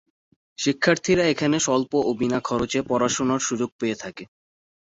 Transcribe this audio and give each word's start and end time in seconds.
শিক্ষার্থীরা 0.59 1.23
এখানে 1.25 1.57
স্বল্প 1.59 1.91
ও 2.01 2.11
বিনা 2.19 2.39
খরচে 2.41 2.79
পড়াশোনার 2.89 3.41
সুযোগ 3.47 3.69
পেয়ে 3.79 3.97
থাকে। 4.03 4.23